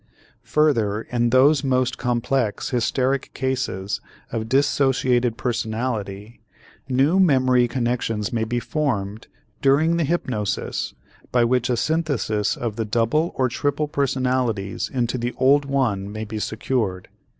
[0.45, 6.41] Further in those most complex hysteric cases of dissociated personality,
[6.89, 9.27] new memory connections may be formed
[9.61, 10.95] during the hypnosis
[11.31, 16.25] by which a synthesis of the double or triple personalities into the old one may
[16.25, 17.07] be secured.